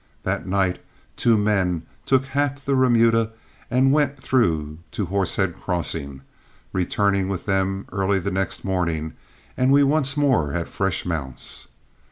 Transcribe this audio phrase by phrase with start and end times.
[0.23, 0.79] That night
[1.15, 3.33] two men took half the remuda
[3.69, 6.21] and went through to Horsehead Crossing,
[6.73, 9.13] returning with them early the next morning,
[9.55, 11.67] and we once more had fresh mounts.